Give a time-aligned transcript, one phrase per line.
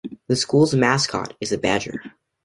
[0.29, 2.01] The school's mascot is a badger.